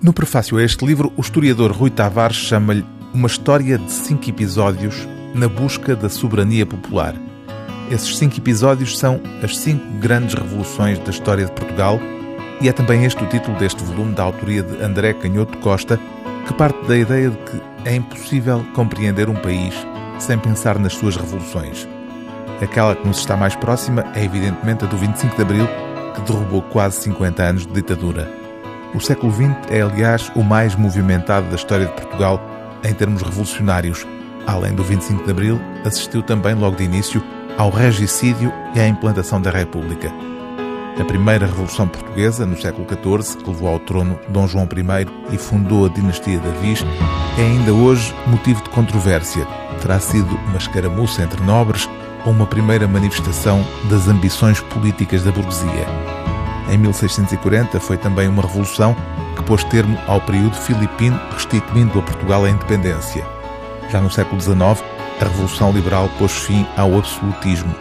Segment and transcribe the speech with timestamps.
[0.00, 5.08] No prefácio a este livro, o historiador Rui Tavares chama-lhe uma história de cinco episódios
[5.34, 7.16] na busca da soberania popular.
[7.90, 11.98] Esses cinco episódios são as cinco grandes revoluções da história de Portugal
[12.60, 15.98] e é também este o título deste volume da autoria de André Canhoto Costa,
[16.46, 19.74] que parte da ideia de que é impossível compreender um país
[20.20, 21.88] sem pensar nas suas revoluções.
[22.62, 25.68] Aquela que nos está mais próxima é evidentemente a do 25 de Abril,
[26.14, 28.37] que derrubou quase 50 anos de ditadura.
[28.94, 32.40] O século XX é, aliás, o mais movimentado da história de Portugal
[32.82, 34.06] em termos revolucionários.
[34.46, 37.22] Além do 25 de Abril, assistiu também, logo de início,
[37.58, 40.10] ao regicídio e à implantação da República.
[40.98, 45.38] A primeira Revolução Portuguesa, no século XIV, que levou ao trono Dom João I e
[45.38, 46.84] fundou a dinastia da Viz,
[47.38, 49.46] é ainda hoje motivo de controvérsia.
[49.80, 51.88] Terá sido uma escaramuça entre nobres
[52.24, 56.17] ou uma primeira manifestação das ambições políticas da burguesia.
[56.68, 58.94] Em 1640 foi também uma revolução
[59.36, 63.24] que pôs termo ao período filipino, restituindo a Portugal a independência.
[63.90, 64.84] Já no século XIX,
[65.20, 67.74] a Revolução Liberal pôs fim ao absolutismo.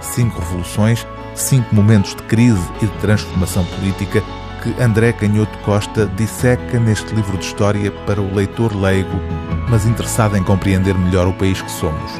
[0.00, 4.22] Cinco revoluções cinco momentos de crise e de transformação política
[4.62, 9.20] que André Canhoto Costa disseca neste livro de história para o leitor leigo,
[9.68, 12.12] mas interessado em compreender melhor o país que somos.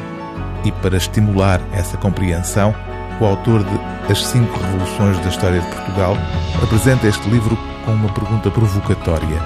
[0.63, 2.75] E para estimular essa compreensão,
[3.19, 6.15] o autor de As Cinco Revoluções da História de Portugal
[6.61, 9.41] apresenta este livro com uma pergunta provocatória: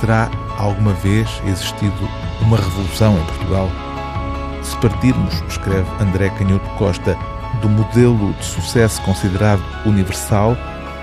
[0.00, 2.08] Terá alguma vez existido
[2.40, 3.68] uma revolução em Portugal?
[4.62, 7.14] Se partirmos, escreve André Canhoto Costa,
[7.60, 10.56] do modelo de sucesso considerado universal,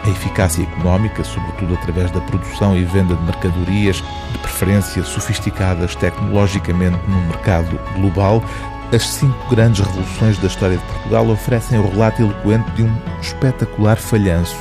[0.03, 3.97] a eficácia económica, sobretudo através da produção e venda de mercadorias,
[4.31, 8.43] de preferência sofisticadas tecnologicamente num mercado global,
[8.93, 13.97] as cinco grandes revoluções da história de Portugal oferecem o relato eloquente de um espetacular
[13.97, 14.57] falhanço.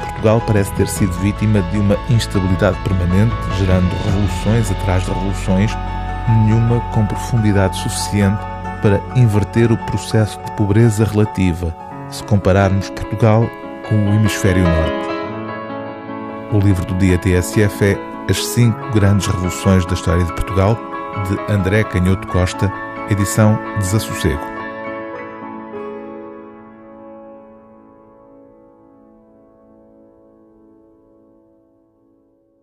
[0.00, 5.72] Portugal parece ter sido vítima de uma instabilidade permanente, gerando revoluções atrás de revoluções,
[6.28, 8.38] nenhuma com profundidade suficiente
[8.82, 11.74] para inverter o processo de pobreza relativa,
[12.08, 13.48] se compararmos Portugal
[13.88, 15.06] com o Hemisfério Norte.
[16.52, 17.98] O livro do dia TSF é
[18.30, 20.78] As Cinco Grandes Revoluções da História de Portugal,
[21.28, 22.72] de André Canhoto Costa,
[23.10, 24.55] edição Desassossego.